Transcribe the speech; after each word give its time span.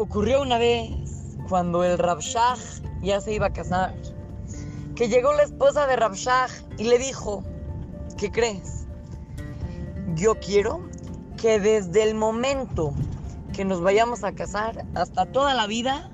Ocurrió 0.00 0.40
una 0.40 0.56
vez 0.56 1.36
cuando 1.46 1.84
el 1.84 1.98
Rabshah 1.98 2.54
ya 3.02 3.20
se 3.20 3.34
iba 3.34 3.48
a 3.48 3.52
casar, 3.52 3.94
que 4.96 5.10
llegó 5.10 5.34
la 5.34 5.42
esposa 5.42 5.86
de 5.86 5.94
Rabshah 5.94 6.46
y 6.78 6.84
le 6.84 6.96
dijo, 6.96 7.44
¿qué 8.16 8.30
crees? 8.30 8.86
Yo 10.14 10.36
quiero 10.36 10.80
que 11.36 11.60
desde 11.60 12.02
el 12.02 12.14
momento 12.14 12.94
que 13.52 13.66
nos 13.66 13.82
vayamos 13.82 14.24
a 14.24 14.32
casar 14.32 14.86
hasta 14.94 15.26
toda 15.26 15.52
la 15.52 15.66
vida, 15.66 16.10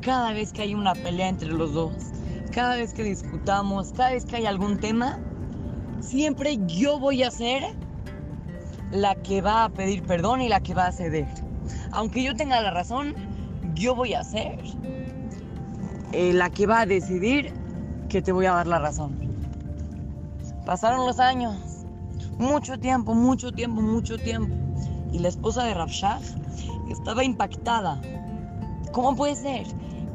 cada 0.00 0.32
vez 0.32 0.50
que 0.54 0.62
hay 0.62 0.74
una 0.74 0.94
pelea 0.94 1.28
entre 1.28 1.48
los 1.48 1.74
dos, 1.74 1.92
cada 2.54 2.76
vez 2.76 2.94
que 2.94 3.02
discutamos, 3.02 3.92
cada 3.92 4.12
vez 4.12 4.24
que 4.24 4.36
hay 4.36 4.46
algún 4.46 4.80
tema, 4.80 5.18
siempre 6.00 6.58
yo 6.66 6.98
voy 6.98 7.22
a 7.22 7.30
ser 7.30 7.64
la 8.92 9.14
que 9.16 9.42
va 9.42 9.64
a 9.64 9.68
pedir 9.68 10.04
perdón 10.04 10.40
y 10.40 10.48
la 10.48 10.60
que 10.60 10.72
va 10.72 10.86
a 10.86 10.92
ceder. 10.92 11.49
Aunque 11.92 12.22
yo 12.22 12.34
tenga 12.34 12.60
la 12.60 12.70
razón, 12.70 13.14
yo 13.74 13.94
voy 13.94 14.14
a 14.14 14.22
ser 14.22 14.58
eh, 16.12 16.32
la 16.32 16.50
que 16.50 16.66
va 16.66 16.80
a 16.80 16.86
decidir 16.86 17.52
que 18.08 18.22
te 18.22 18.32
voy 18.32 18.46
a 18.46 18.52
dar 18.52 18.66
la 18.66 18.78
razón. 18.78 19.18
Pasaron 20.66 21.06
los 21.06 21.18
años, 21.18 21.56
mucho 22.38 22.78
tiempo, 22.78 23.14
mucho 23.14 23.52
tiempo, 23.52 23.80
mucho 23.80 24.18
tiempo. 24.18 24.54
Y 25.12 25.18
la 25.18 25.28
esposa 25.28 25.64
de 25.64 25.74
Rabshah 25.74 26.20
estaba 26.90 27.24
impactada. 27.24 28.00
¿Cómo 28.92 29.16
puede 29.16 29.36
ser? 29.36 29.66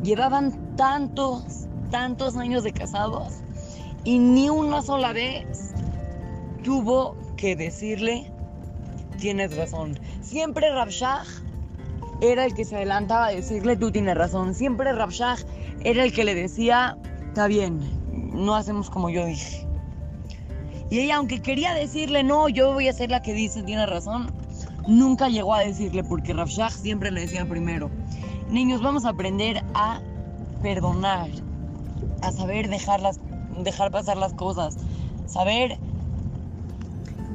Llevaban 0.04 0.76
tantos, 0.76 1.68
tantos 1.92 2.36
años 2.36 2.64
de 2.64 2.72
casados 2.72 3.42
y 4.04 4.20
ni 4.20 4.50
una 4.50 4.82
sola 4.82 5.14
vez 5.14 5.74
tuvo 6.64 7.16
que 7.38 7.56
decirle, 7.56 8.32
tienes 9.18 9.56
razón. 9.56 10.00
Siempre 10.22 10.72
Rabshah 10.72 11.24
era 12.22 12.46
el 12.46 12.54
que 12.54 12.66
se 12.66 12.76
adelantaba 12.76 13.28
a 13.28 13.32
decirle, 13.32 13.76
tú 13.76 13.92
tienes 13.92 14.16
razón. 14.16 14.54
Siempre 14.54 14.92
Rabshah 14.94 15.38
era 15.84 16.04
el 16.04 16.14
que 16.14 16.24
le 16.24 16.36
decía, 16.36 16.98
está 17.28 17.48
bien, 17.48 17.80
no 18.34 18.56
hacemos 18.56 18.90
como 18.90 19.10
yo 19.10 19.26
dije. 19.26 19.68
Y 20.90 21.00
ella, 21.00 21.18
aunque 21.18 21.42
quería 21.42 21.74
decirle, 21.74 22.24
no, 22.24 22.48
yo 22.48 22.74
voy 22.74 22.88
a 22.88 22.94
ser 22.94 23.10
la 23.10 23.22
que 23.22 23.34
dice, 23.34 23.64
tiene 23.64 23.86
razón, 23.86 24.32
nunca 24.88 25.30
llegó 25.30 25.54
a 25.54 25.62
decirle, 25.62 26.04
porque 26.04 26.34
Rabshah 26.34 26.70
siempre 26.70 27.12
le 27.12 27.22
decía 27.22 27.46
primero, 27.48 27.90
niños, 28.50 28.82
vamos 28.82 29.06
a 29.06 29.10
aprender 29.10 29.64
a 29.74 30.00
perdonar, 30.62 31.30
a 32.22 32.32
saber 32.32 32.70
dejar, 32.70 33.02
dejar 33.64 33.92
pasar 33.92 34.18
las 34.18 34.34
cosas, 34.34 34.78
saber 35.26 35.78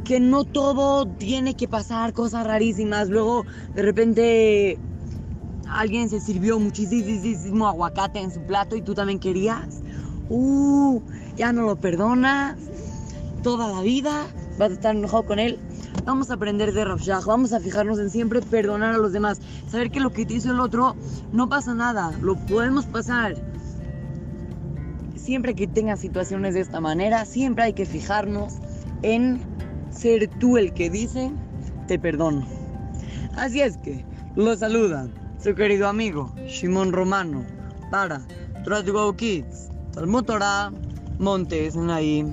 que 0.05 0.20
no 0.20 0.45
todo 0.45 1.06
tiene 1.06 1.55
que 1.55 1.69
pasar 1.69 2.12
cosas 2.12 2.47
rarísimas. 2.47 3.09
Luego, 3.09 3.45
de 3.75 3.83
repente, 3.83 4.79
alguien 5.69 6.09
se 6.09 6.20
sirvió 6.20 6.59
muchísimo 6.59 7.67
aguacate 7.67 8.20
en 8.20 8.33
su 8.33 8.41
plato 8.41 8.77
y 8.77 8.83
tú 8.83 8.95
también 8.95 9.19
querías. 9.19 9.81
Uh, 10.29 11.01
ya 11.37 11.53
no 11.53 11.62
lo 11.62 11.77
perdonas. 11.77 12.57
Toda 13.42 13.69
la 13.73 13.81
vida 13.83 14.27
vas 14.59 14.70
a 14.70 14.75
estar 14.75 14.95
enojado 14.95 15.25
con 15.25 15.39
él. 15.39 15.59
Vamos 16.05 16.31
a 16.31 16.35
aprender 16.35 16.73
de 16.73 16.85
Rafshah, 16.85 17.20
vamos 17.27 17.53
a 17.53 17.61
fijarnos 17.61 17.98
en 17.98 18.11
siempre 18.11 18.41
perdonar 18.41 18.95
a 18.95 18.98
los 18.98 19.12
demás. 19.12 19.41
Saber 19.69 19.91
que 19.91 20.01
lo 20.01 20.11
que 20.11 20.25
te 20.25 20.35
hizo 20.35 20.51
el 20.51 20.61
otro 20.61 20.97
no 21.33 21.48
pasa 21.48 21.75
nada, 21.75 22.12
lo 22.20 22.37
podemos 22.37 22.87
pasar. 22.87 23.35
Siempre 25.14 25.55
que 25.55 25.67
tengas 25.67 26.01
situaciones 26.01 26.55
de 26.55 26.61
esta 26.61 26.81
manera, 26.81 27.25
siempre 27.25 27.64
hay 27.64 27.73
que 27.75 27.87
fijarnos 27.87 28.55
en 29.03 29.41
ser 29.91 30.28
tú 30.38 30.56
el 30.56 30.72
que 30.72 30.91
dice, 30.91 31.33
te 31.86 31.98
perdono. 31.98 32.46
Así 33.36 33.60
es 33.60 33.77
que, 33.78 34.05
lo 34.36 34.56
saluda 34.56 35.08
su 35.42 35.55
querido 35.55 35.88
amigo 35.88 36.33
Shimon 36.46 36.92
Romano 36.92 37.44
para 37.91 38.20
Trust 38.64 38.89
Go 38.89 39.17
Kids, 39.17 39.70
Talmud 39.92 40.24
Torah, 40.24 40.70
Montes 41.18 41.77
ahí. 41.77 42.24